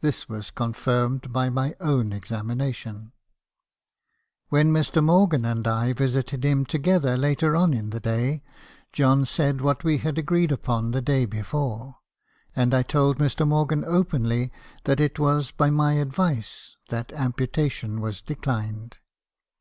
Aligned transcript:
This 0.00 0.28
was 0.28 0.50
confirmed 0.50 1.32
by 1.32 1.48
my 1.48 1.76
own 1.78 2.12
examination." 2.12 3.12
When 4.48 4.72
Mr. 4.72 5.00
Morgan 5.04 5.44
and 5.44 5.68
I 5.68 5.92
visited 5.92 6.44
him 6.44 6.64
together 6.66 7.16
later 7.16 7.54
on 7.54 7.72
in 7.72 7.90
the 7.90 8.00
day, 8.00 8.42
John 8.92 9.24
said 9.24 9.60
what 9.60 9.84
we 9.84 9.98
had 9.98 10.18
agreed 10.18 10.50
upon 10.50 10.90
the 10.90 11.00
day 11.00 11.26
before; 11.26 11.98
and 12.56 12.74
I 12.74 12.82
told 12.82 13.18
Mr. 13.18 13.46
Morgan 13.46 13.84
openly 13.84 14.50
that 14.82 14.98
it 14.98 15.20
was 15.20 15.52
by 15.52 15.70
my 15.70 15.92
advice 15.92 16.74
that 16.88 17.12
am 17.12 17.32
putation 17.32 18.00
was 18.00 18.20
declined. 18.20 18.98